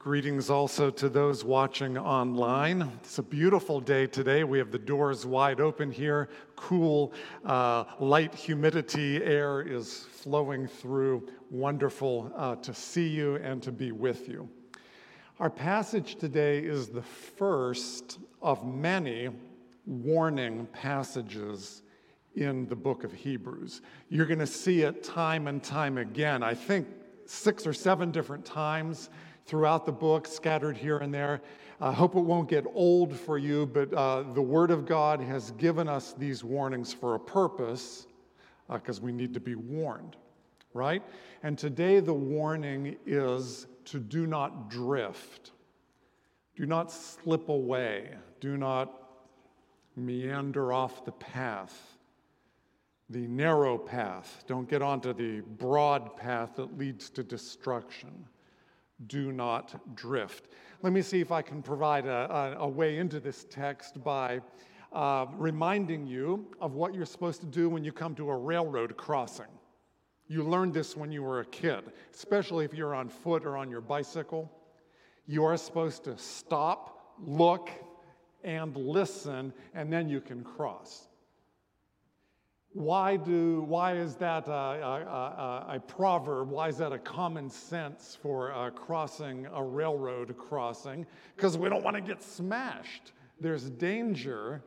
[0.00, 2.82] Greetings also to those watching online.
[3.02, 4.44] It's a beautiful day today.
[4.44, 6.28] We have the doors wide open here.
[6.54, 7.12] Cool,
[7.44, 11.28] uh, light humidity air is flowing through.
[11.50, 14.48] Wonderful uh, to see you and to be with you.
[15.40, 19.30] Our passage today is the first of many
[19.84, 21.82] warning passages
[22.36, 23.82] in the book of Hebrews.
[24.10, 26.44] You're going to see it time and time again.
[26.44, 26.86] I think
[27.26, 29.10] six or seven different times
[29.48, 31.40] throughout the book, scattered here and there.
[31.80, 35.52] I hope it won't get old for you, but uh, the Word of God has
[35.52, 38.06] given us these warnings for a purpose
[38.70, 40.16] because uh, we need to be warned,
[40.74, 41.02] right?
[41.42, 45.52] And today the warning is to do not drift,
[46.54, 48.92] do not slip away, do not
[49.96, 51.94] meander off the path.
[53.10, 54.44] The narrow path.
[54.46, 58.26] Don't get onto the broad path that leads to destruction
[59.06, 60.48] do not drift.
[60.82, 64.40] Let me see if I can provide a, a, a way into this text by
[64.92, 68.96] uh, reminding you of what you're supposed to do when you come to a railroad
[68.96, 69.46] crossing.
[70.26, 73.70] You learned this when you were a kid, especially if you're on foot or on
[73.70, 74.50] your bicycle.
[75.26, 77.70] You are supposed to stop, look,
[78.44, 81.07] and listen, and then you can cross.
[82.78, 86.50] Why, do, why is that a, a, a, a proverb?
[86.50, 91.04] Why is that a common sense for crossing a railroad crossing?
[91.34, 93.10] Because we don't want to get smashed.
[93.40, 94.62] There's danger,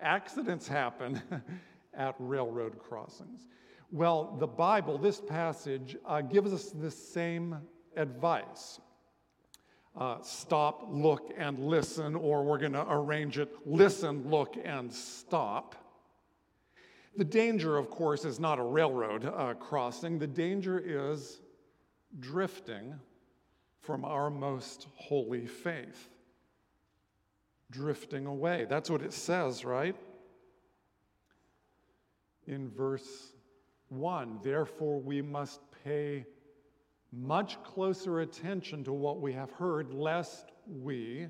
[0.00, 1.20] accidents happen
[1.94, 3.42] at railroad crossings.
[3.90, 7.58] Well, the Bible, this passage, uh, gives us the same
[7.98, 8.80] advice.
[9.94, 15.76] Uh, stop, look, and listen, or we're going to arrange it listen, look, and stop.
[17.16, 20.18] The danger, of course, is not a railroad uh, crossing.
[20.18, 21.40] The danger is
[22.18, 22.94] drifting
[23.80, 26.08] from our most holy faith.
[27.70, 28.66] Drifting away.
[28.68, 29.96] That's what it says, right?
[32.46, 33.32] In verse
[33.90, 36.24] 1 Therefore, we must pay
[37.12, 41.28] much closer attention to what we have heard, lest we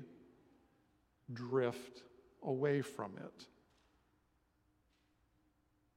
[1.33, 2.03] drift
[2.43, 3.47] away from it.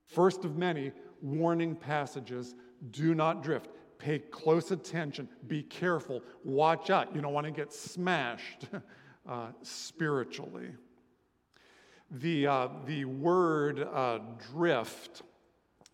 [0.06, 2.54] First of many warning passages
[2.90, 3.68] do not drift.
[3.98, 5.28] Pay close attention.
[5.46, 6.22] Be careful.
[6.44, 7.14] Watch out.
[7.14, 8.66] You don't want to get smashed
[9.28, 10.70] uh, spiritually.
[12.10, 14.20] The, uh, the word uh,
[14.52, 15.22] drift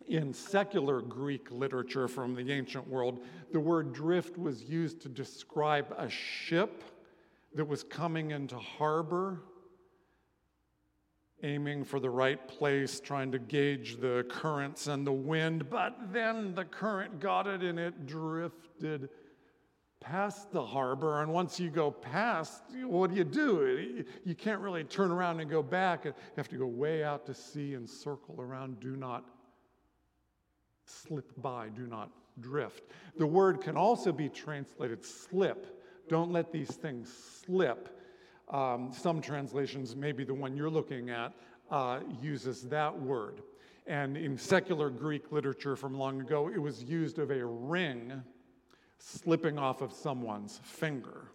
[0.08, 3.20] in secular Greek literature from the ancient world,
[3.52, 6.82] the word drift was used to describe a ship
[7.54, 9.40] that was coming into harbor
[11.42, 16.54] aiming for the right place, trying to gauge the currents and the wind, but then
[16.54, 19.08] the current got it and it drifted
[20.00, 21.22] past the harbor.
[21.22, 24.04] And once you go past, what do you do?
[24.24, 26.04] You can't really turn around and go back.
[26.04, 28.80] You have to go way out to sea and circle around.
[28.80, 29.24] Do not
[30.86, 32.10] slip by, do not
[32.40, 32.84] drift.
[33.16, 35.80] The word can also be translated slip.
[36.08, 37.12] Don't let these things
[37.44, 37.98] slip.
[38.50, 41.32] Um, some translations, maybe the one you're looking at,
[41.70, 43.42] uh, uses that word.
[43.86, 48.22] And in secular Greek literature from long ago, it was used of a ring
[48.98, 51.28] slipping off of someone's finger.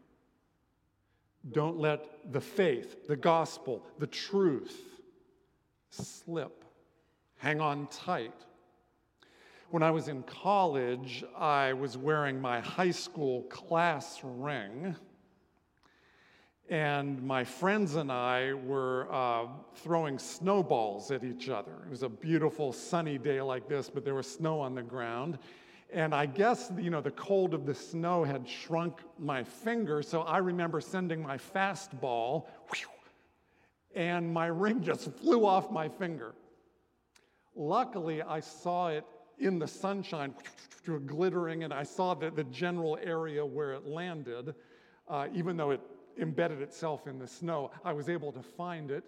[1.52, 4.82] Don't let the faith, the gospel, the truth
[5.90, 6.64] slip.
[7.38, 8.34] Hang on tight.
[9.70, 14.96] When I was in college, I was wearing my high school class ring
[16.70, 19.46] and my friends and I were uh,
[19.76, 21.72] throwing snowballs at each other.
[21.86, 25.40] It was a beautiful sunny day like this, but there was snow on the ground.
[25.94, 30.24] And I guess, you know, the cold of the snow had shrunk my finger, so
[30.24, 32.90] I remember sending my fastball, whew,
[33.96, 36.36] and my ring just flew off my finger.
[37.56, 39.06] Luckily, I saw it
[39.40, 40.34] in the sunshine,
[41.06, 44.54] glittering, and I saw the, the general area where it landed,
[45.08, 45.82] uh, even though it
[46.20, 47.72] embedded itself in the snow.
[47.84, 49.04] I was able to find it,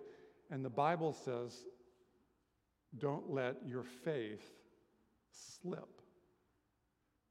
[0.50, 1.65] and the Bible says,
[2.97, 4.44] don't let your faith
[5.31, 6.01] slip.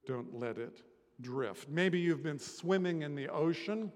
[0.07, 0.83] Don't let it
[1.21, 1.69] drift.
[1.69, 3.91] Maybe you've been swimming in the ocean.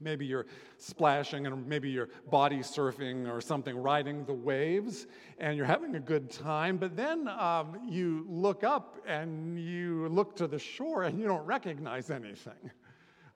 [0.00, 0.46] Maybe you're
[0.78, 5.06] splashing and maybe you're body surfing or something, riding the waves,
[5.38, 6.78] and you're having a good time.
[6.78, 11.44] But then um, you look up and you look to the shore and you don't
[11.44, 12.54] recognize anything.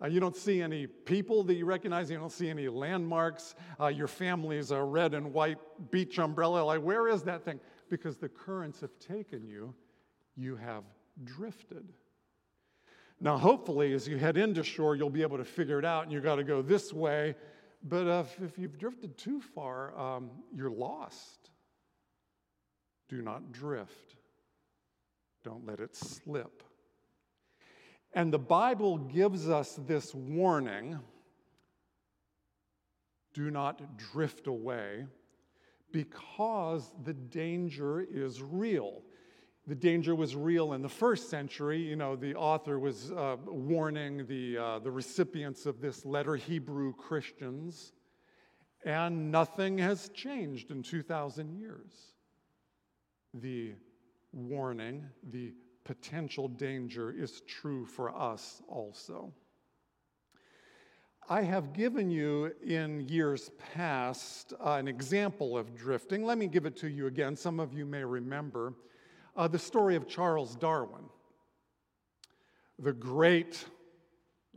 [0.03, 2.11] Uh, you don't see any people that you recognize.
[2.11, 3.55] You don't see any landmarks.
[3.81, 5.59] Uh, your family's a red and white
[5.91, 6.63] beach umbrella.
[6.65, 7.61] Like, where is that thing?
[7.89, 9.75] Because the currents have taken you.
[10.37, 10.85] You have
[11.25, 11.93] drifted.
[13.21, 16.13] Now, hopefully, as you head into shore, you'll be able to figure it out and
[16.13, 17.37] you've got to go this way.
[17.83, 21.51] But uh, if you've drifted too far, um, you're lost.
[23.09, 24.17] Do not drift,
[25.45, 26.63] don't let it slip.
[28.15, 31.01] And the Bible gives us this warning
[33.33, 35.07] do not drift away
[35.91, 39.03] because the danger is real.
[39.67, 41.81] The danger was real in the first century.
[41.81, 46.93] You know, the author was uh, warning the, uh, the recipients of this letter, Hebrew
[46.95, 47.93] Christians,
[48.85, 52.13] and nothing has changed in 2,000 years.
[53.33, 53.75] The
[54.33, 59.33] warning, the potential danger is true for us also.
[61.29, 66.25] I have given you in years past uh, an example of drifting.
[66.25, 67.35] Let me give it to you again.
[67.35, 68.75] Some of you may remember
[69.35, 71.05] uh, the story of Charles Darwin,
[72.79, 73.65] the great,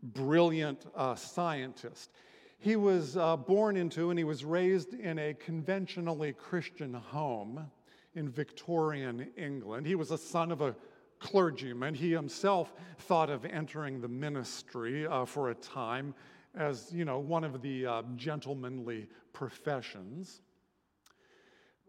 [0.04, 2.12] brilliant uh, scientist.
[2.60, 7.72] He was uh, born into and he was raised in a conventionally Christian home
[8.16, 9.88] in Victorian England.
[9.88, 10.76] He was a son of a
[11.20, 11.94] clergyman.
[11.94, 16.14] He himself thought of entering the ministry uh, for a time
[16.56, 20.42] as you know one of the uh, gentlemanly professions.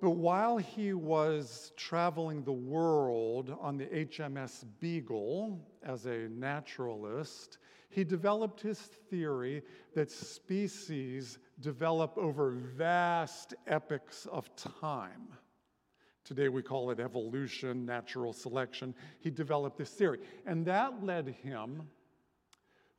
[0.00, 7.58] But while he was traveling the world on the HMS Beagle as a naturalist,
[7.90, 9.62] he developed his theory
[9.94, 15.28] that species develop over vast epochs of time.
[16.28, 18.94] Today we call it evolution, natural selection.
[19.18, 20.18] He developed this theory.
[20.44, 21.88] And that led him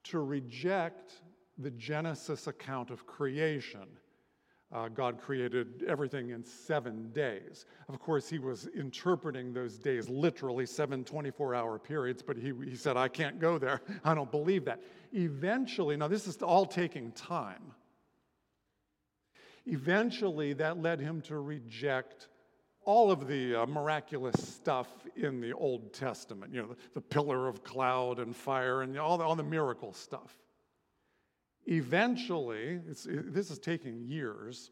[0.06, 1.22] to reject
[1.60, 3.86] the Genesis account of creation.
[4.72, 7.68] Uh, God created everything in seven days.
[7.88, 12.76] Of course, he was interpreting those days literally, seven 24 hour periods, but he, he
[12.76, 13.82] said, I can't go there.
[14.04, 14.82] I don't believe that.
[15.14, 17.74] Eventually, now this is all taking time.
[19.68, 22.28] Eventually, that led him to reject
[22.86, 27.48] all of the uh, miraculous stuff in the Old Testament, you know, the, the pillar
[27.48, 30.36] of cloud and fire and all the, all the miracle stuff.
[31.68, 34.72] Eventually, this is taking years,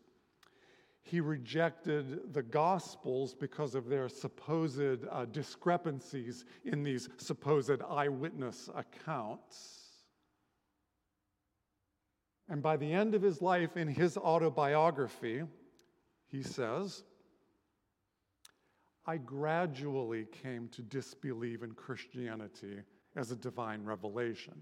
[1.03, 9.87] he rejected the Gospels because of their supposed uh, discrepancies in these supposed eyewitness accounts.
[12.49, 15.43] And by the end of his life, in his autobiography,
[16.27, 17.03] he says,
[19.07, 22.81] I gradually came to disbelieve in Christianity
[23.15, 24.61] as a divine revelation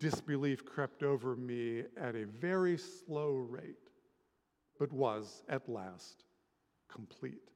[0.00, 3.90] disbelief crept over me at a very slow rate,
[4.78, 6.24] but was at last
[6.88, 7.50] complete.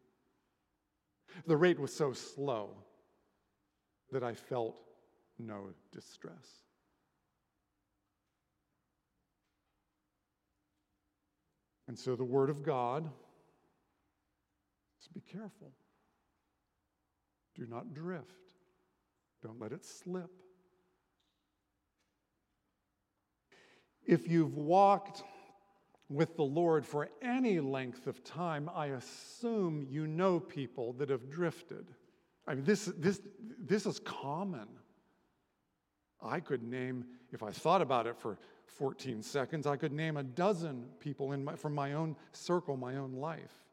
[1.46, 2.76] The rate was so slow
[4.12, 4.78] that I felt
[5.38, 6.60] no distress.
[11.88, 13.10] And so the Word of God
[15.04, 15.72] is be careful.
[17.54, 18.54] Do not drift.
[19.42, 20.30] Don't let it slip.
[24.06, 25.22] If you've walked
[26.08, 31.30] with the Lord for any length of time, I assume you know people that have
[31.30, 31.86] drifted.
[32.46, 33.20] I mean, this, this,
[33.58, 34.68] this is common.
[36.22, 40.22] I could name, if I thought about it for 14 seconds, I could name a
[40.22, 43.63] dozen people in my, from my own circle, my own life.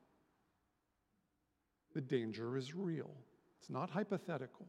[1.94, 3.12] The danger is real,
[3.60, 4.68] it's not hypothetical.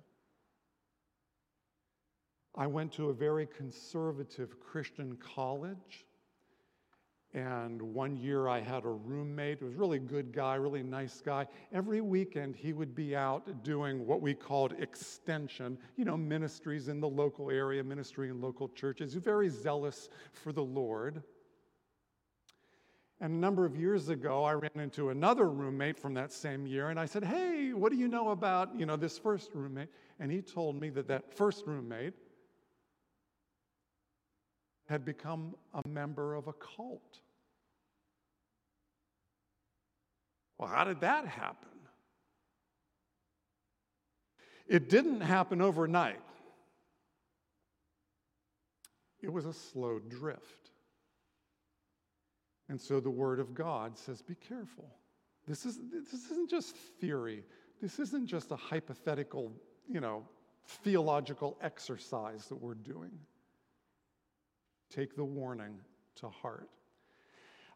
[2.54, 6.04] I went to a very conservative Christian college.
[7.34, 11.46] And one year I had a roommate, who was really good guy, really nice guy.
[11.72, 17.00] Every weekend he would be out doing what we called extension, you know, ministries in
[17.00, 19.14] the local area, ministry in local churches.
[19.14, 21.22] Very zealous for the Lord.
[23.22, 26.88] And a number of years ago, I ran into another roommate from that same year,
[26.88, 30.28] and I said, "Hey, what do you know about you know this first roommate?" And
[30.28, 32.14] he told me that that first roommate
[34.86, 37.20] had become a member of a cult.
[40.58, 41.68] Well, how did that happen?
[44.66, 46.20] It didn't happen overnight.
[49.20, 50.61] It was a slow drift.
[52.68, 54.88] And so the Word of God says, be careful.
[55.46, 57.44] This, is, this isn't just theory.
[57.80, 59.52] This isn't just a hypothetical,
[59.88, 60.24] you know,
[60.66, 63.10] theological exercise that we're doing.
[64.90, 65.80] Take the warning
[66.16, 66.68] to heart.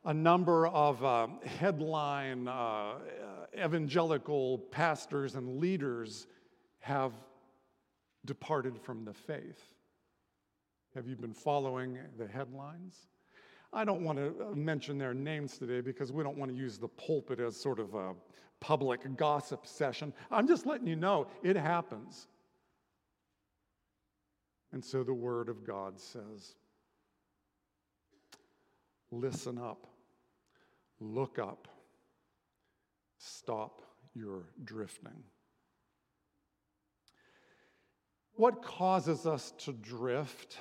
[0.04, 1.26] A number of uh,
[1.58, 2.98] headline uh,
[3.58, 6.28] evangelical pastors and leaders
[6.78, 7.12] have
[8.24, 9.74] departed from the faith.
[10.94, 13.08] Have you been following the headlines?
[13.72, 16.78] I don't want to uh, mention their names today because we don't want to use
[16.78, 18.14] the pulpit as sort of a
[18.60, 20.12] public gossip session.
[20.30, 22.28] I'm just letting you know it happens.
[24.72, 26.54] And so the Word of God says
[29.10, 29.86] listen up,
[31.00, 31.68] look up,
[33.18, 33.82] stop
[34.14, 35.22] your drifting.
[38.34, 40.58] What causes us to drift?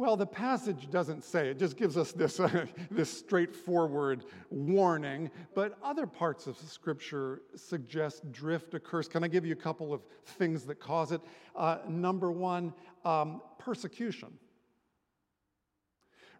[0.00, 5.76] Well, the passage doesn't say, it just gives us this, uh, this straightforward warning, but
[5.84, 9.08] other parts of Scripture suggest drift occurs.
[9.08, 11.20] Can I give you a couple of things that cause it?
[11.54, 12.72] Uh, number one,
[13.04, 14.30] um, persecution.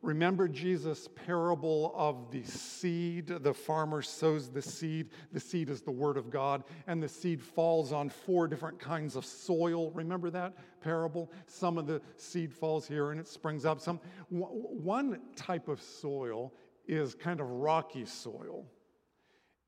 [0.02, 3.26] Remember Jesus' parable of the seed.
[3.26, 5.10] The farmer sows the seed.
[5.32, 9.14] The seed is the word of God, and the seed falls on four different kinds
[9.14, 9.90] of soil.
[9.90, 11.30] Remember that parable?
[11.46, 13.78] Some of the seed falls here and it springs up.
[13.80, 16.54] Some one type of soil
[16.88, 18.66] is kind of rocky soil,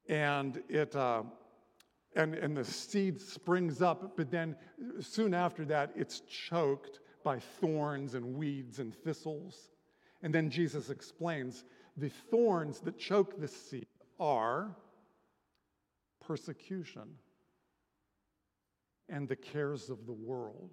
[0.08, 0.96] and it.
[0.96, 1.24] Uh,
[2.14, 4.54] and, and the seed springs up, but then
[5.00, 9.71] soon after that, it's choked by thorns and weeds and thistles.
[10.22, 11.64] And then Jesus explains
[11.96, 13.86] the thorns that choke the seed
[14.20, 14.76] are
[16.20, 17.16] persecution
[19.08, 20.70] and the cares of the world.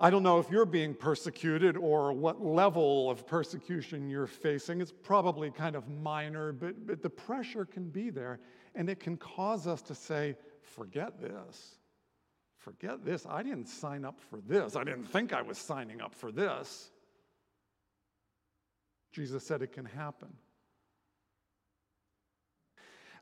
[0.00, 4.80] I don't know if you're being persecuted or what level of persecution you're facing.
[4.80, 8.40] It's probably kind of minor, but, but the pressure can be there,
[8.74, 11.76] and it can cause us to say, forget this.
[12.64, 13.26] Forget this.
[13.28, 14.74] I didn't sign up for this.
[14.74, 16.90] I didn't think I was signing up for this.
[19.12, 20.30] Jesus said it can happen.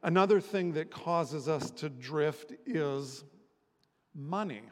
[0.00, 3.24] Another thing that causes us to drift is
[4.14, 4.62] money.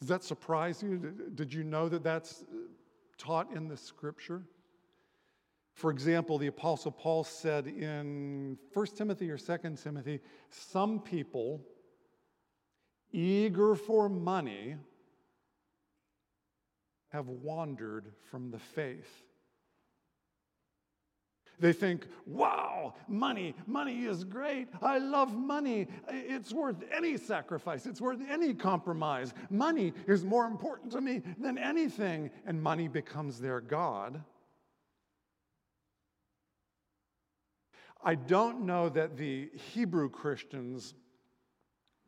[0.00, 1.14] Does that surprise you?
[1.36, 2.44] Did you know that that's
[3.16, 4.42] taught in the scripture?
[5.74, 10.18] For example, the Apostle Paul said in 1 Timothy or 2 Timothy,
[10.50, 11.64] some people
[13.12, 14.76] eager for money,
[17.10, 19.24] have wandered from the faith.
[21.60, 24.68] They think, wow, money, money is great.
[24.80, 25.88] I love money.
[26.08, 29.34] It's worth any sacrifice, it's worth any compromise.
[29.50, 32.30] Money is more important to me than anything.
[32.46, 34.22] And money becomes their God.
[38.04, 40.94] I don't know that the Hebrew Christians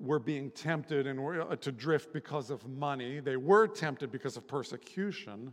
[0.00, 3.20] were being tempted and were uh, to drift because of money.
[3.20, 5.52] They were tempted because of persecution.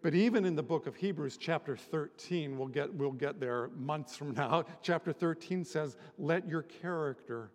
[0.00, 4.16] But even in the book of Hebrews, chapter 13, we'll get, we'll get there months
[4.16, 4.64] from now.
[4.82, 7.50] Chapter 13 says, Let your character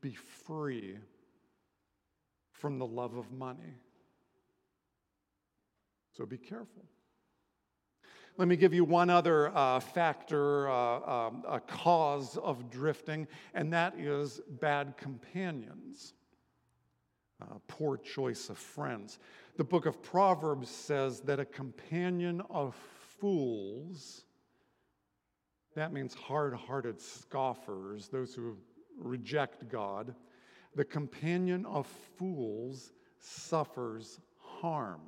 [0.00, 0.98] be free
[2.52, 3.74] from the love of money.
[6.16, 6.84] So be careful.
[8.38, 13.70] Let me give you one other uh, factor, uh, um, a cause of drifting, and
[13.74, 16.14] that is bad companions.
[17.42, 19.18] Uh, poor choice of friends.
[19.56, 22.74] The book of Proverbs says that a companion of
[23.20, 24.24] fools,
[25.74, 28.56] that means hard hearted scoffers, those who
[28.96, 30.14] reject God,
[30.74, 31.86] the companion of
[32.16, 35.00] fools suffers harm.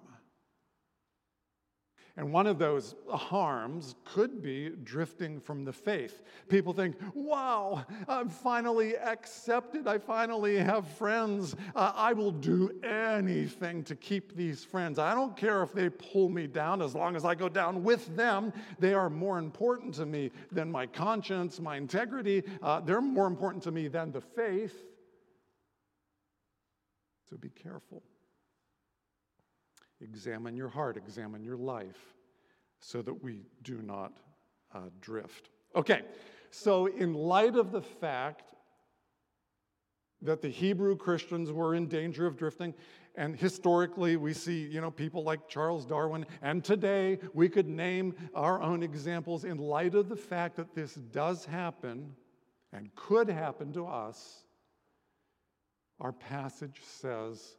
[2.17, 6.23] And one of those harms could be drifting from the faith.
[6.49, 9.89] People think, wow, I'm finally accepted.
[9.89, 11.57] I finally have friends.
[11.75, 15.01] Uh, I will do anything to keep these friends.
[15.01, 18.15] I don't care if they pull me down as long as I go down with
[18.15, 18.53] them.
[18.79, 22.45] They are more important to me than my conscience, my integrity.
[22.63, 24.85] Uh, they're more important to me than the faith.
[27.29, 28.05] So be careful.
[30.05, 32.15] Examine your heart, examine your life,
[32.79, 34.13] so that we do not
[34.75, 35.49] uh, drift.
[35.75, 36.03] Okay,
[36.51, 38.55] so in light of the fact
[40.25, 42.75] that the Hebrew Christians were in danger of drifting.
[43.15, 46.27] And historically, we see, you know, people like Charles Darwin.
[46.43, 50.95] And today, we could name our own examples in light of the fact that this
[50.95, 52.17] does happen
[52.73, 54.45] and could happen to us.
[56.01, 57.55] Our passage says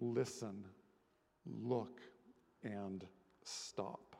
[0.00, 0.64] listen,
[1.46, 2.00] look,
[2.62, 3.04] and
[3.42, 4.16] stop.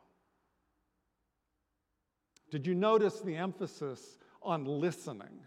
[2.51, 5.41] Did you notice the emphasis on listening?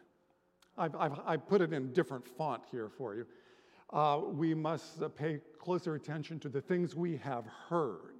[0.77, 3.25] I've, I've, i put it in different font here for you.
[3.91, 8.15] Uh, we must uh, pay closer attention to the things we have heard.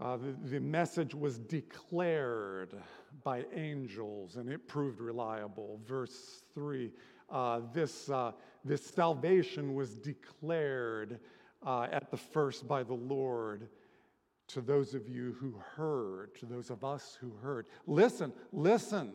[0.00, 2.74] Uh, the, the message was declared
[3.22, 5.80] by angels and it proved reliable.
[5.86, 6.90] Verse 3
[7.30, 8.32] uh, this, uh,
[8.64, 11.18] this salvation was declared
[11.66, 13.68] uh, at the first by the Lord
[14.48, 17.66] to those of you who heard, to those of us who heard.
[17.86, 19.12] Listen, listen.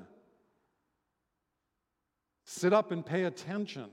[2.45, 3.89] Sit up and pay attention.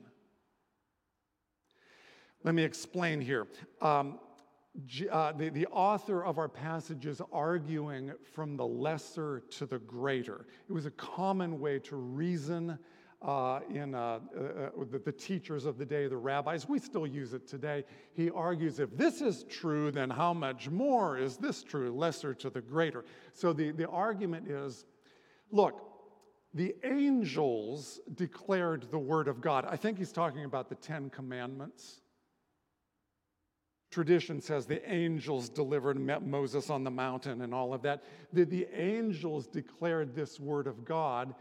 [2.42, 3.46] Let me explain here.
[3.82, 4.18] Um,
[5.10, 10.46] uh, the, the author of our passage is arguing from the lesser to the greater.
[10.68, 12.78] It was a common way to reason
[13.22, 16.68] uh, in uh, uh, the, the, teachers of the day, the rabbis.
[16.68, 17.84] We still use it today.
[18.14, 21.92] He argues if this is true, then how much more is this true?
[21.92, 23.04] Lesser to the greater.
[23.32, 24.84] So the, the argument is
[25.50, 25.80] look,
[26.52, 29.66] the angels declared the word of God.
[29.68, 32.00] I think he's talking about the Ten Commandments.
[33.90, 38.04] Tradition says the angels delivered Moses on the mountain and all of that.
[38.32, 41.34] The, the angels declared this word of God.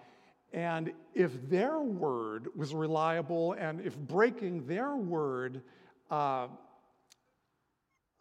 [0.55, 5.62] And if their word was reliable and if breaking their word
[6.09, 6.47] uh,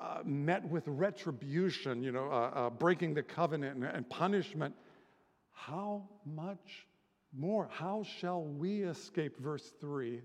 [0.00, 4.74] uh, met with retribution, you know, uh, uh breaking the covenant and, and punishment,
[5.52, 6.88] how much
[7.32, 7.68] more?
[7.70, 9.38] How shall we escape?
[9.38, 10.20] Verse 3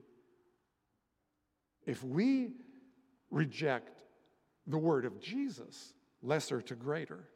[1.86, 2.54] if we
[3.32, 4.01] reject
[4.68, 7.30] the word of Jesus, lesser to greater.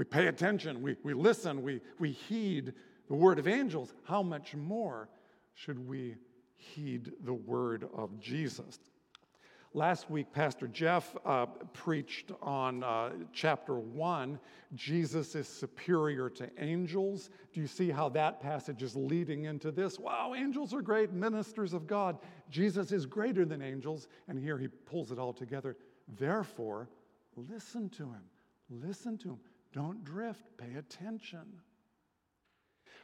[0.00, 2.72] We pay attention, we, we listen, we, we heed
[3.06, 3.92] the word of angels.
[4.04, 5.10] How much more
[5.52, 6.16] should we
[6.56, 8.78] heed the word of Jesus?
[9.74, 14.38] Last week, Pastor Jeff uh, preached on uh, chapter one
[14.74, 17.28] Jesus is superior to angels.
[17.52, 19.98] Do you see how that passage is leading into this?
[19.98, 22.16] Wow, angels are great ministers of God.
[22.48, 24.08] Jesus is greater than angels.
[24.28, 25.76] And here he pulls it all together.
[26.18, 26.88] Therefore,
[27.36, 28.22] listen to him.
[28.70, 29.40] Listen to him.
[29.72, 30.42] Don't drift.
[30.58, 31.60] Pay attention.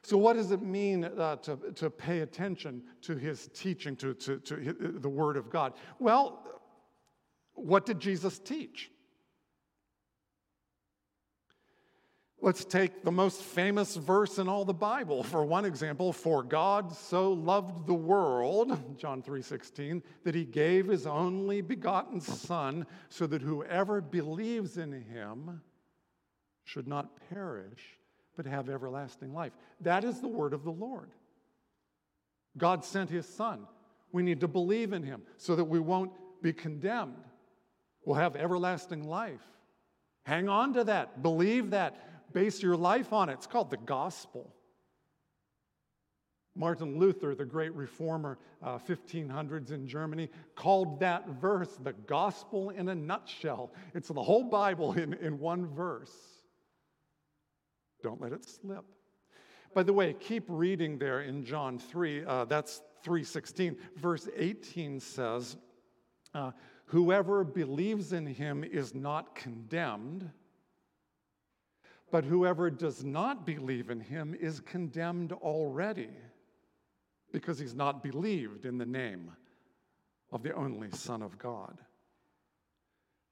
[0.03, 4.39] So, what does it mean uh, to, to pay attention to his teaching, to, to,
[4.39, 5.73] to the Word of God?
[5.99, 6.45] Well,
[7.55, 8.91] what did Jesus teach?
[12.41, 15.25] Let's take the most famous verse in all the Bible.
[15.25, 21.07] For one example, for God so loved the world, John 3:16, that he gave his
[21.07, 25.63] only begotten son so that whoever believes in him
[26.67, 27.99] should not perish
[28.37, 29.53] but have everlasting life.
[29.81, 31.11] That is the word of the Lord.
[32.59, 33.67] God sent his son.
[34.13, 37.25] We need to believe in him so that we won't be condemned.
[38.05, 39.45] We'll have everlasting life.
[40.25, 41.23] Hang on to that.
[41.23, 42.33] Believe that.
[42.33, 43.35] Base your life on it.
[43.35, 44.53] It's called the gospel.
[46.55, 52.89] Martin Luther, the great reformer, uh, 1500s in Germany, called that verse the gospel in
[52.89, 53.73] a nutshell.
[53.95, 56.36] It's the whole Bible in, in one verse.
[58.07, 58.85] Don't let it slip.
[59.75, 62.25] By the way, keep reading there in John 3.
[62.25, 63.77] Uh, that's 3:16.
[63.97, 65.57] Verse 18 says,
[66.33, 66.53] uh,
[66.85, 70.31] "Whoever believes in him is not condemned,
[72.13, 76.17] but whoever does not believe in him is condemned already,
[77.33, 79.33] because he's not believed in the name
[80.31, 81.85] of the only Son of God."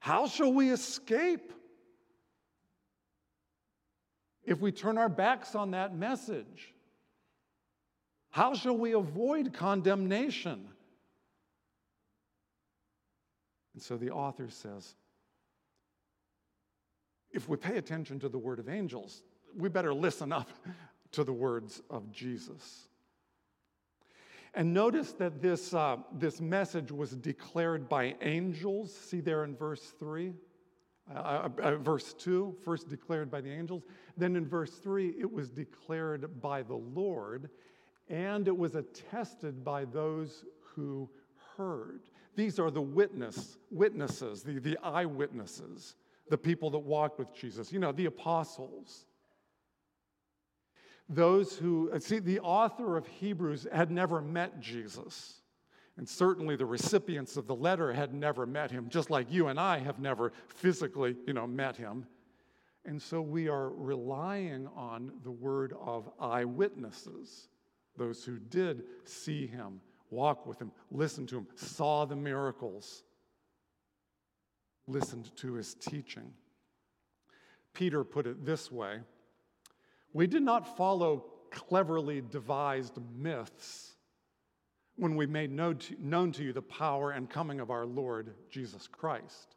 [0.00, 1.52] How shall we escape?
[4.44, 6.74] If we turn our backs on that message?
[8.30, 10.68] How shall we avoid condemnation?
[13.74, 14.94] And so the author says
[17.32, 19.22] if we pay attention to the word of angels,
[19.56, 20.48] we better listen up
[21.12, 22.88] to the words of Jesus.
[24.54, 28.94] And notice that this, uh, this message was declared by angels.
[28.94, 30.32] See there in verse 3?
[31.12, 33.82] Uh, uh, uh, verse 2, first declared by the angels.
[34.16, 37.50] Then in verse 3, it was declared by the Lord,
[38.08, 41.10] and it was attested by those who
[41.56, 42.00] heard.
[42.36, 45.94] These are the witness, witnesses, the, the eyewitnesses,
[46.30, 49.04] the people that walked with Jesus, you know, the apostles.
[51.08, 55.42] Those who, uh, see, the author of Hebrews had never met Jesus.
[55.96, 59.60] And certainly the recipients of the letter had never met him, just like you and
[59.60, 62.06] I have never physically, you know, met him.
[62.84, 67.48] And so we are relying on the word of eyewitnesses,
[67.96, 69.80] those who did see him,
[70.10, 73.04] walk with him, listen to him, saw the miracles,
[74.86, 76.32] listened to his teaching.
[77.72, 79.00] Peter put it this way
[80.12, 83.93] We did not follow cleverly devised myths
[84.96, 89.56] when we made known to you the power and coming of our Lord Jesus Christ.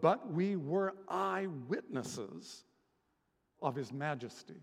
[0.00, 2.64] but we were eyewitnesses
[3.60, 4.62] of his majesty.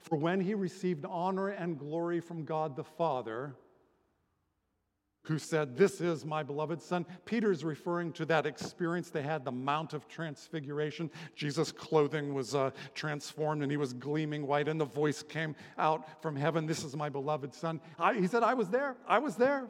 [0.00, 3.54] For when he received honor and glory from God the Father,
[5.28, 7.04] who said, This is my beloved Son.
[7.26, 11.10] Peter's referring to that experience they had, the Mount of Transfiguration.
[11.36, 16.22] Jesus' clothing was uh, transformed and he was gleaming white, and the voice came out
[16.22, 17.78] from heaven, This is my beloved Son.
[17.98, 18.96] I, he said, I was there.
[19.06, 19.68] I was there.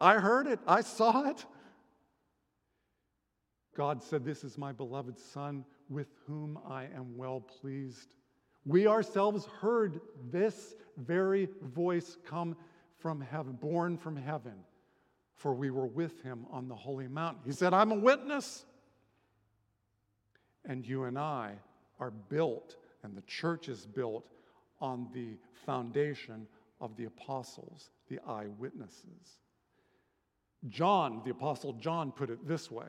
[0.00, 0.60] I heard it.
[0.66, 1.46] I saw it.
[3.74, 8.14] God said, This is my beloved Son with whom I am well pleased.
[8.66, 12.54] We ourselves heard this very voice come
[12.98, 14.52] from heaven, borne from heaven,
[15.40, 17.40] for we were with him on the holy mountain.
[17.46, 18.66] He said, I'm a witness.
[20.66, 21.54] And you and I
[21.98, 24.28] are built, and the church is built
[24.82, 26.46] on the foundation
[26.78, 29.38] of the apostles, the eyewitnesses.
[30.68, 32.88] John, the apostle John, put it this way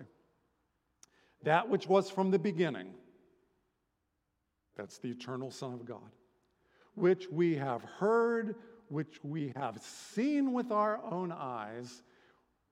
[1.43, 2.93] that which was from the beginning,
[4.75, 6.11] that's the eternal Son of God,
[6.95, 8.55] which we have heard,
[8.89, 12.03] which we have seen with our own eyes,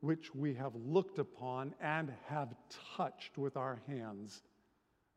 [0.01, 2.53] which we have looked upon and have
[2.95, 4.43] touched with our hands.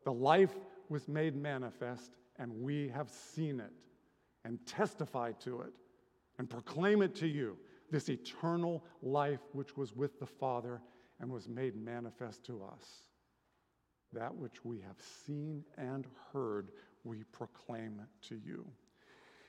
[0.03, 0.53] The life
[0.89, 3.71] was made manifest, and we have seen it
[4.43, 5.73] and testified to it
[6.37, 7.57] and proclaim it to you
[7.91, 10.81] this eternal life which was with the Father
[11.19, 13.03] and was made manifest to us.
[14.11, 16.71] That which we have seen and heard,
[17.03, 18.65] we proclaim to you.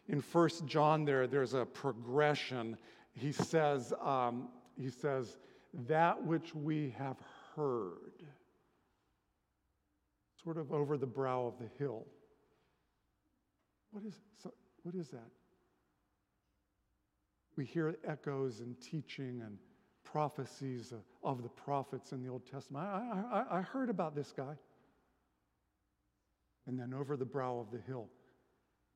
[0.09, 2.77] In First John, there, there's a progression.
[3.12, 4.49] He says, um,
[4.80, 5.37] he says,
[5.87, 7.16] that which we have
[7.56, 8.22] heard,
[10.42, 12.06] sort of over the brow of the hill.
[13.90, 15.30] What is, so, what is that?
[17.56, 19.58] We hear echoes and teaching and
[20.02, 22.84] prophecies of the prophets in the Old Testament.
[22.84, 24.54] I, I, I heard about this guy.
[26.66, 28.08] And then over the brow of the hill,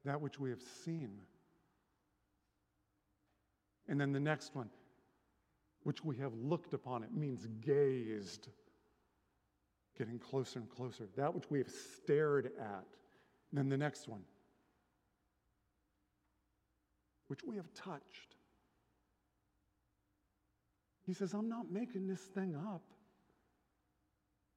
[0.04, 1.10] that which we have seen.
[3.88, 4.68] And then the next one,
[5.88, 8.48] which we have looked upon, it means gazed,
[9.96, 11.04] getting closer and closer.
[11.16, 12.84] That which we have stared at.
[13.48, 14.20] And then the next one,
[17.28, 18.34] which we have touched.
[21.06, 22.82] He says, I'm not making this thing up.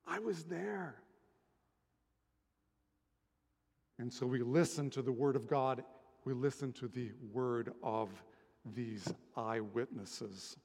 [0.06, 0.96] I was there.
[4.00, 5.82] And so we listen to the Word of God,
[6.26, 8.10] we listen to the Word of
[8.66, 10.58] these eyewitnesses.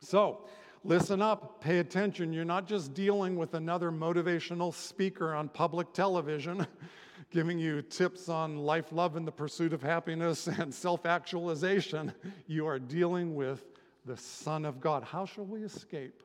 [0.00, 0.44] So,
[0.84, 2.32] listen up, pay attention.
[2.32, 6.66] You're not just dealing with another motivational speaker on public television
[7.30, 12.12] giving you tips on life, love, and the pursuit of happiness and self actualization.
[12.46, 13.64] You are dealing with
[14.06, 15.02] the Son of God.
[15.02, 16.22] How shall we escape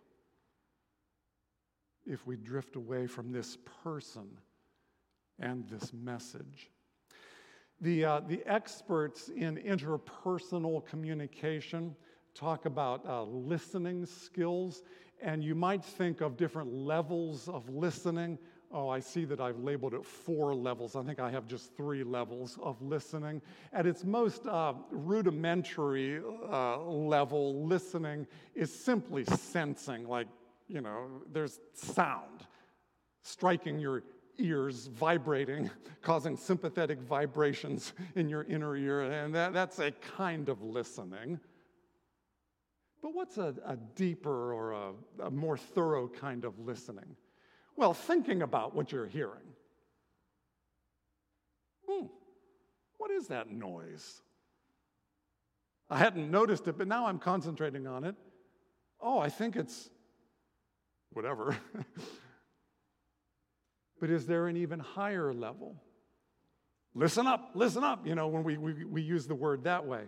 [2.06, 4.38] if we drift away from this person
[5.40, 6.70] and this message?
[7.82, 11.96] The, uh, the experts in interpersonal communication
[12.34, 14.84] talk about uh, listening skills,
[15.22, 18.38] and you might think of different levels of listening.
[18.72, 20.96] Oh, I see that I've labeled it four levels.
[20.96, 23.42] I think I have just three levels of listening.
[23.72, 30.28] At its most uh, rudimentary uh, level, listening is simply sensing, like,
[30.68, 32.48] you know, there's sound
[33.22, 34.04] striking your
[34.40, 35.70] ears, vibrating,
[36.02, 41.40] causing sympathetic vibrations in your inner ear, and that, that's a kind of listening.
[43.04, 44.94] But what's a, a deeper or a,
[45.26, 47.18] a more thorough kind of listening?
[47.76, 49.44] Well, thinking about what you're hearing.
[51.88, 52.06] Hmm,
[52.98, 54.22] what is that noise?
[55.90, 58.16] I hadn't noticed it, but now I'm concentrating on it.
[59.02, 59.90] Oh, I think it's
[61.12, 61.58] whatever.
[64.00, 65.76] but is there an even higher level?
[66.96, 70.04] Listen up, listen up, you know, when we, we, we use the word that way.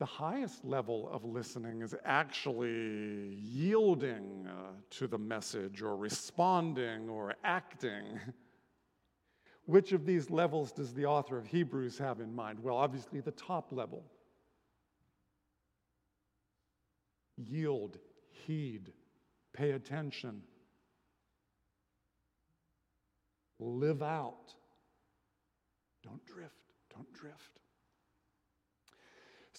[0.00, 7.34] The highest level of listening is actually yielding uh, to the message or responding or
[7.44, 8.18] acting.
[9.66, 12.60] Which of these levels does the author of Hebrews have in mind?
[12.62, 14.02] Well, obviously, the top level.
[17.36, 17.98] Yield,
[18.30, 18.94] heed,
[19.52, 20.40] pay attention,
[23.58, 24.54] live out.
[26.02, 27.59] Don't drift, don't drift.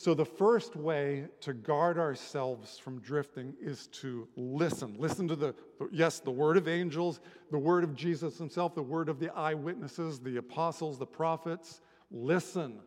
[0.01, 4.95] So, the first way to guard ourselves from drifting is to listen.
[4.97, 5.53] Listen to the,
[5.91, 7.19] yes, the word of angels,
[7.51, 11.81] the word of Jesus himself, the word of the eyewitnesses, the apostles, the prophets.
[12.09, 12.79] Listen.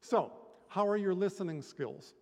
[0.00, 0.32] So,
[0.66, 2.12] how are your listening skills?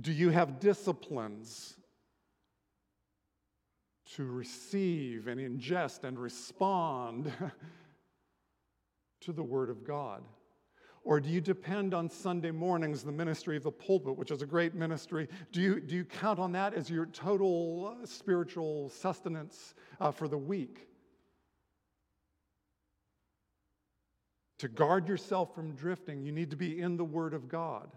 [0.00, 1.76] Do you have disciplines
[4.14, 7.30] to receive and ingest and respond
[9.24, 10.22] to the Word of God?
[11.04, 14.46] Or do you depend on Sunday mornings, the ministry of the pulpit, which is a
[14.46, 15.28] great ministry?
[15.52, 20.28] Do you, do you count on that as your total uh, spiritual sustenance uh, for
[20.28, 20.88] the week?
[24.60, 27.90] To guard yourself from drifting, you need to be in the Word of God,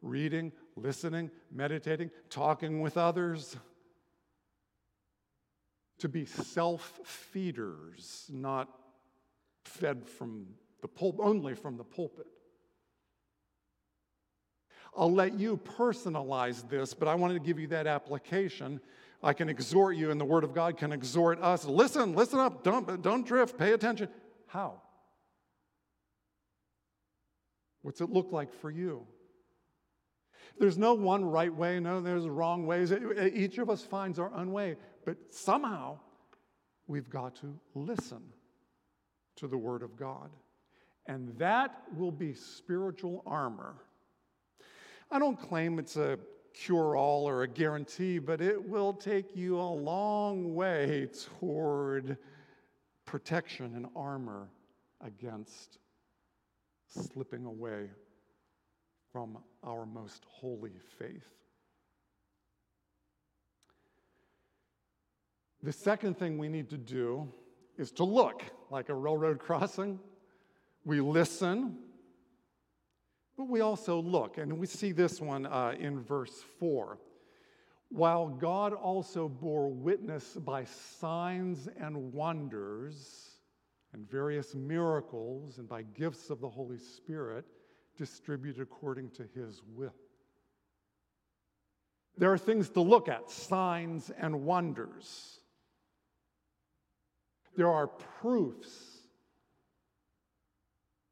[0.00, 3.56] reading, listening, meditating, talking with others.
[5.98, 8.70] To be self feeders, not
[9.68, 10.46] fed from
[10.80, 12.26] the pulpit, only from the pulpit.
[14.96, 18.80] I'll let you personalize this, but I wanted to give you that application.
[19.22, 21.64] I can exhort you, and the Word of God can exhort us.
[21.64, 24.08] Listen, listen up, don't, don't drift, pay attention.
[24.46, 24.80] How?
[27.82, 29.06] What's it look like for you?
[30.58, 32.92] There's no one right way, no, there's wrong ways.
[32.92, 35.98] Each of us finds our own way, but somehow
[36.88, 38.22] we've got to listen
[39.38, 40.30] to the Word of God.
[41.06, 43.76] And that will be spiritual armor
[45.10, 46.18] I don't claim it's a
[46.52, 51.08] cure all or a guarantee, but it will take you a long way
[51.40, 52.18] toward
[53.06, 54.50] protection and armor
[55.00, 55.78] against
[56.88, 57.88] slipping away
[59.10, 61.32] from our most holy faith.
[65.62, 67.32] The second thing we need to do
[67.78, 69.98] is to look like a railroad crossing.
[70.84, 71.78] We listen,
[73.36, 76.98] but we also look, and we see this one uh, in verse 4.
[77.90, 83.38] While God also bore witness by signs and wonders
[83.92, 87.46] and various miracles and by gifts of the Holy Spirit
[87.96, 89.94] distributed according to his will.
[92.16, 95.37] There are things to look at, signs and wonders.
[97.58, 99.00] There are proofs,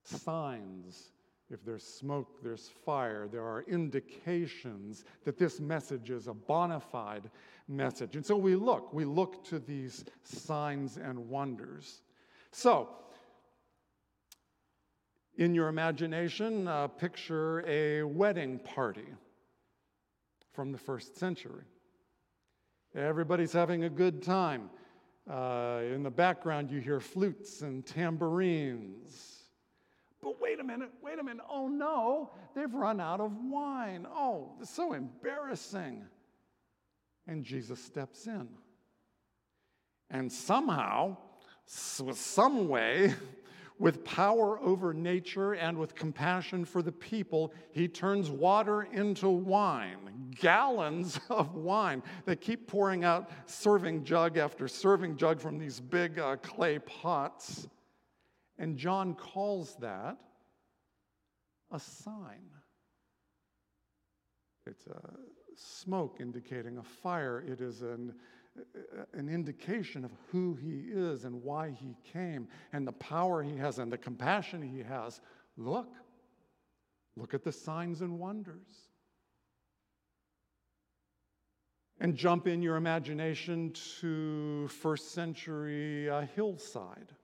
[0.04, 1.10] signs
[1.50, 3.26] if there's smoke, there's fire.
[3.26, 7.30] There are indications that this message is a bona fide
[7.66, 8.14] message.
[8.14, 12.02] And so we look, we look to these signs and wonders.
[12.52, 12.90] So,
[15.38, 19.08] in your imagination, uh, picture a wedding party
[20.52, 21.64] from the first century.
[22.94, 24.70] Everybody's having a good time.
[25.30, 29.42] Uh, in the background, you hear flutes and tambourines.
[30.22, 31.44] But wait a minute, wait a minute.
[31.50, 34.06] Oh no, they've run out of wine.
[34.08, 36.04] Oh, it's so embarrassing.
[37.26, 38.48] And Jesus steps in.
[40.10, 41.16] And somehow,
[42.00, 43.12] with some way,
[43.78, 50.32] with power over nature and with compassion for the people, he turns water into wine,
[50.40, 52.02] gallons of wine.
[52.24, 57.68] They keep pouring out serving jug after serving jug from these big uh, clay pots.
[58.58, 60.16] And John calls that
[61.70, 62.50] a sign.
[64.66, 65.00] It's a
[65.54, 67.44] smoke indicating a fire.
[67.46, 68.14] It is an,
[69.12, 73.78] an indication of who he is and why he came and the power he has
[73.78, 75.20] and the compassion he has.
[75.56, 75.92] Look,
[77.16, 78.88] look at the signs and wonders.
[81.98, 87.14] And jump in your imagination to first century uh, hillside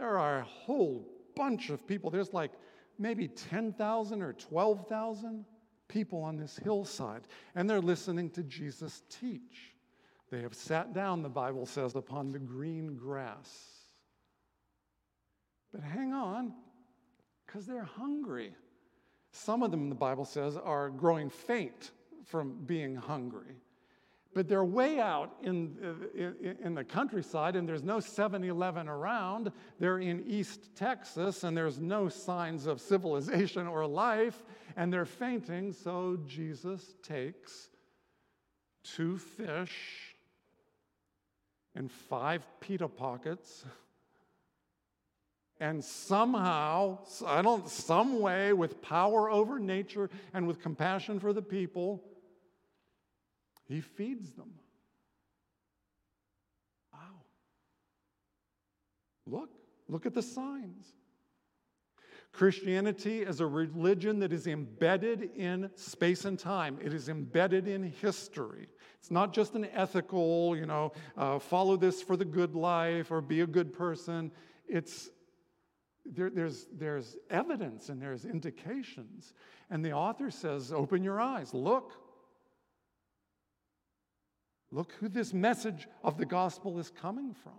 [0.00, 2.10] there are a whole bunch of people.
[2.10, 2.52] There's like
[2.98, 5.44] maybe 10,000 or 12,000
[5.88, 7.22] people on this hillside,
[7.54, 9.74] and they're listening to Jesus teach.
[10.30, 13.68] They have sat down, the Bible says, upon the green grass.
[15.72, 16.52] But hang on,
[17.46, 18.54] because they're hungry.
[19.32, 21.90] Some of them, the Bible says, are growing faint
[22.24, 23.56] from being hungry.
[24.32, 28.88] But they're way out in, uh, in, in, the countryside, and there's no 7 Eleven
[28.88, 29.50] around.
[29.80, 34.44] They're in East Texas, and there's no signs of civilization or life,
[34.76, 35.72] and they're fainting.
[35.72, 37.70] So Jesus takes
[38.84, 40.09] two fish
[41.74, 43.64] and five pita pockets.
[45.58, 51.42] And somehow, I don't, some way, with power over nature and with compassion for the
[51.42, 52.02] people,
[53.68, 54.50] he feeds them.
[56.92, 56.98] Wow.
[59.26, 59.50] Look,
[59.86, 60.86] look at the signs.
[62.32, 66.78] Christianity is a religion that is embedded in space and time.
[66.82, 68.68] It is embedded in history.
[68.98, 73.20] It's not just an ethical, you know, uh, follow this for the good life or
[73.20, 74.30] be a good person.
[74.68, 75.10] It's
[76.04, 79.34] there, there's, there's evidence and there's indications.
[79.70, 81.92] And the author says, Open your eyes, look.
[84.72, 87.58] Look who this message of the gospel is coming from.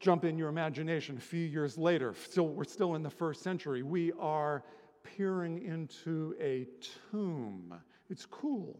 [0.00, 3.82] Jump in your imagination a few years later, still, we're still in the first century.
[3.82, 4.62] We are
[5.02, 6.66] peering into a
[7.10, 7.74] tomb.
[8.08, 8.78] It's cool.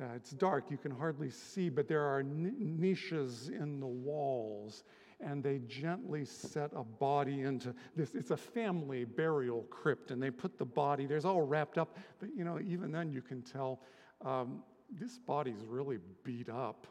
[0.00, 4.84] Uh, it's dark, you can hardly see, but there are n- niches in the walls,
[5.20, 8.14] and they gently set a body into this.
[8.14, 12.30] It's a family burial crypt, and they put the body, there's all wrapped up, but
[12.34, 13.80] you know, even then you can tell
[14.24, 14.62] um,
[14.98, 16.86] this body's really beat up.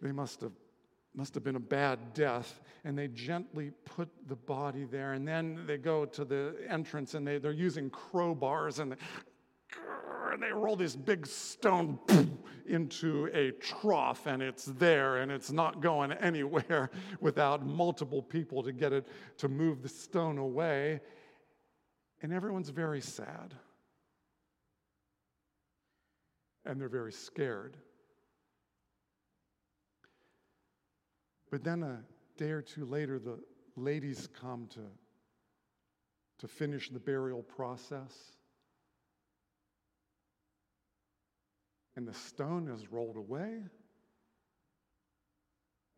[0.00, 0.52] They must have
[1.14, 5.64] must have been a bad death and they gently put the body there and then
[5.66, 8.96] they go to the entrance and they, they're using crowbars and they,
[10.32, 11.98] and they roll this big stone
[12.66, 18.72] into a trough and it's there and it's not going anywhere without multiple people to
[18.72, 21.00] get it to move the stone away
[22.22, 23.54] and everyone's very sad
[26.64, 27.76] and they're very scared.
[31.52, 32.02] But then a
[32.38, 33.38] day or two later, the
[33.76, 34.80] ladies come to,
[36.38, 38.14] to finish the burial process.
[41.94, 43.58] And the stone is rolled away,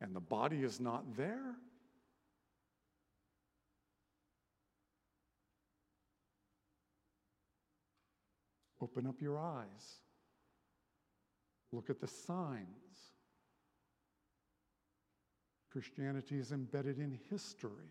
[0.00, 1.54] and the body is not there.
[8.82, 10.00] Open up your eyes.
[11.70, 13.13] Look at the signs.
[15.74, 17.90] Christianity is embedded in history.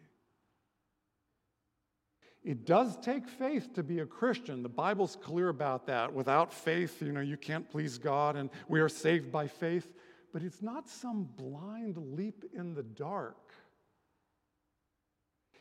[2.41, 4.63] It does take faith to be a Christian.
[4.63, 6.13] The Bible's clear about that.
[6.13, 9.91] Without faith, you know, you can't please God, and we are saved by faith.
[10.32, 13.52] But it's not some blind leap in the dark.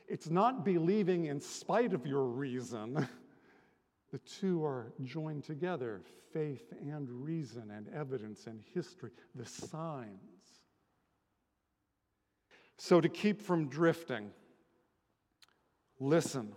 [0.07, 3.09] It's not believing in spite of your reason.
[4.13, 6.03] The two are joined together
[6.35, 10.32] faith and reason and evidence and history, the signs.
[12.79, 14.31] So, to keep from drifting,
[16.01, 16.53] listen,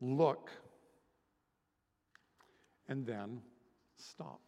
[0.00, 0.50] look,
[2.88, 3.42] and then
[3.96, 4.40] stop.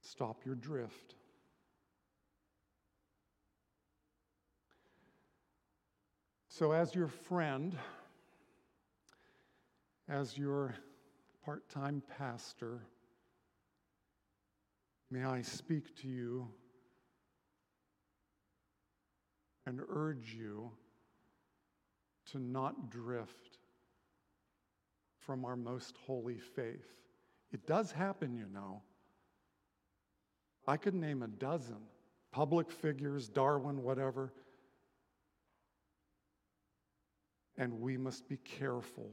[0.00, 1.14] Stop your drift.
[6.48, 7.76] So, as your friend,
[10.08, 10.74] as your
[11.44, 12.80] part time pastor,
[15.10, 16.48] may I speak to you
[19.66, 20.70] and urge you
[22.32, 23.58] to not drift
[25.18, 26.86] from our most holy faith.
[27.52, 28.82] It does happen, you know.
[30.66, 31.78] I could name a dozen
[32.30, 34.32] public figures, Darwin, whatever
[37.58, 39.10] And we must be careful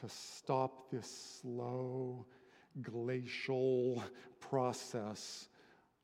[0.00, 2.26] to stop this slow,
[2.82, 4.02] glacial
[4.40, 5.48] process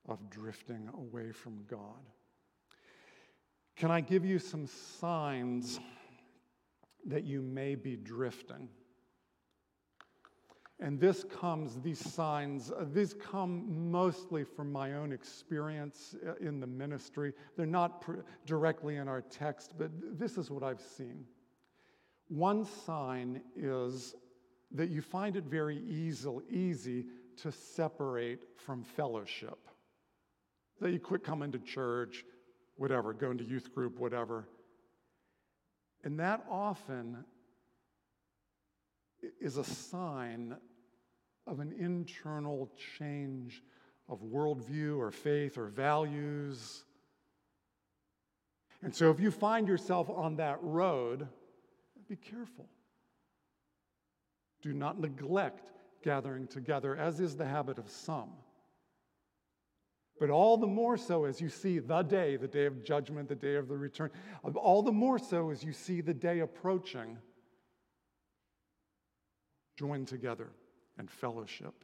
[0.09, 2.11] of drifting away from God.
[3.77, 5.81] Can I give you some signs
[7.07, 8.69] that you may be drifting?
[10.81, 16.61] And this comes, these signs, uh, these come mostly from my own experience uh, in
[16.61, 17.33] the ministry.
[17.57, 21.25] They're not pr- directly in our text, but this is what I've seen.
[22.29, 24.15] One sign is
[24.75, 27.07] that you find it very easy, easy
[27.43, 29.59] to separate from fellowship.
[30.81, 32.25] That you quit coming to church,
[32.77, 34.49] whatever, going to youth group, whatever.
[36.03, 37.25] And that often
[39.41, 40.57] is a sign
[41.47, 43.63] of an internal change
[44.09, 46.85] of worldview or faith or values.
[48.83, 51.27] And so, if you find yourself on that road,
[52.09, 52.69] be careful.
[54.65, 55.73] Do not neglect
[56.03, 58.31] gathering together, as is the habit of some.
[60.19, 63.35] But all the more so as you see the day, the day of judgment, the
[63.35, 64.11] day of the return,
[64.55, 67.19] all the more so as you see the day approaching
[69.77, 70.49] join together
[70.97, 71.75] and fellowship.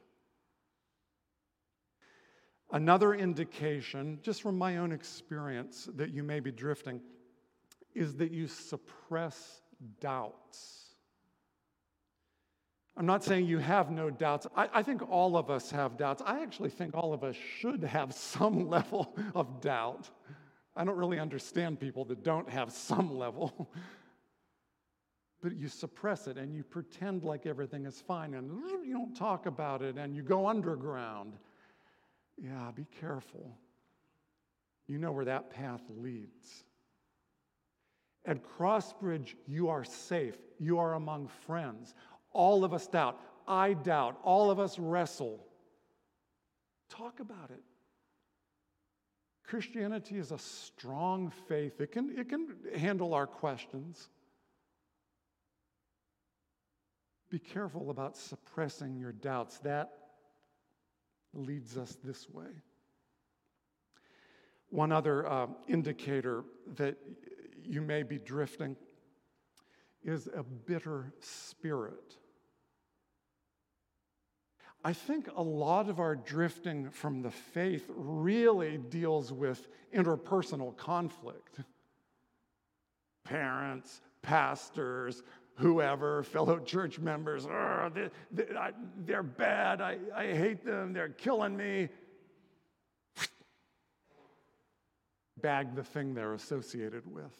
[2.71, 6.99] Another indication, just from my own experience, that you may be drifting
[7.93, 9.61] is that you suppress
[9.99, 10.80] doubts.
[13.01, 14.45] I'm not saying you have no doubts.
[14.55, 16.21] I, I, think all of us have doubts.
[16.23, 20.07] I actually think all of us should have some level of doubt.
[20.75, 23.71] I don't really understand people that don't have some level
[25.41, 28.51] but you suppress it and you pretend like everything is fine and
[28.85, 31.33] you don't talk about it and you go underground.
[32.37, 33.57] Yeah, be careful.
[34.87, 36.65] You know where that path leads.
[38.25, 40.37] At Crossbridge, you are safe.
[40.59, 41.95] You are among friends.
[42.31, 43.19] All of us doubt.
[43.47, 44.17] I doubt.
[44.23, 45.45] All of us wrestle.
[46.89, 47.61] Talk about it.
[49.43, 54.07] Christianity is a strong faith, it can, it can handle our questions.
[57.29, 59.57] Be careful about suppressing your doubts.
[59.59, 59.91] That
[61.33, 62.47] leads us this way.
[64.69, 66.43] One other uh, indicator
[66.75, 66.97] that
[67.63, 68.77] you may be drifting
[70.03, 72.17] is a bitter spirit.
[74.83, 81.59] I think a lot of our drifting from the faith really deals with interpersonal conflict.
[83.23, 85.21] Parents, pastors,
[85.55, 91.89] whoever, fellow church members, they, are bad, I, I hate them, they're killing me.
[95.39, 97.35] Bag the thing they're associated with.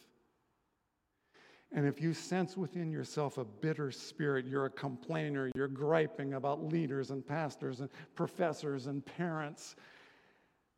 [1.74, 6.70] And if you sense within yourself a bitter spirit, you're a complainer, you're griping about
[6.70, 9.74] leaders and pastors and professors and parents,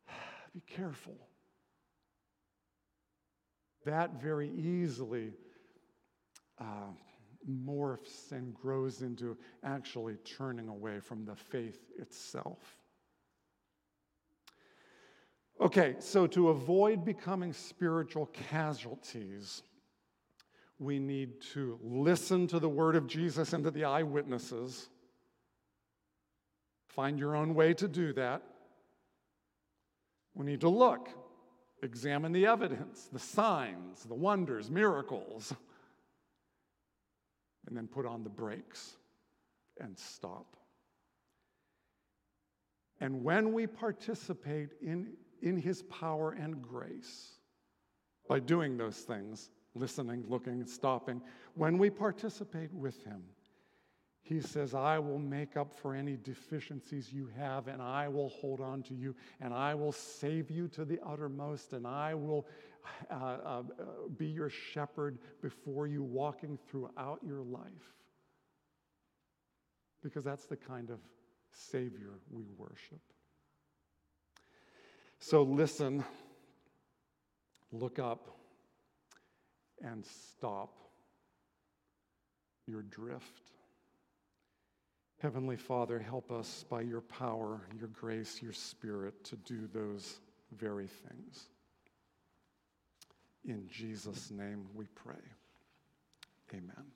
[0.53, 1.17] be careful.
[3.83, 5.33] That very easily
[6.59, 6.93] uh,
[7.49, 12.77] morphs and grows into actually turning away from the faith itself.
[15.61, 19.61] Okay, so to avoid becoming spiritual casualties,
[20.79, 24.89] we need to listen to the word of Jesus and to the eyewitnesses.
[26.87, 28.41] Find your own way to do that.
[30.33, 31.09] We need to look,
[31.81, 35.53] examine the evidence, the signs, the wonders, miracles,
[37.67, 38.97] and then put on the brakes
[39.79, 40.57] and stop.
[42.99, 47.33] And when we participate in, in his power and grace
[48.27, 51.21] by doing those things, listening, looking, stopping.
[51.53, 53.21] When we participate with Him,
[54.21, 58.59] He says, I will make up for any deficiencies you have, and I will hold
[58.59, 62.47] on to you, and I will save you to the uttermost, and I will
[63.11, 63.63] uh, uh,
[64.17, 67.93] be your shepherd before you, walking throughout your life.
[70.01, 70.99] Because that's the kind of
[71.51, 73.01] Savior we worship.
[75.19, 76.03] So listen,
[77.71, 78.27] look up
[79.83, 80.77] and stop
[82.67, 83.51] your drift.
[85.21, 90.19] Heavenly Father, help us by your power, your grace, your spirit to do those
[90.51, 91.47] very things.
[93.45, 95.15] In Jesus' name we pray.
[96.53, 96.94] Amen.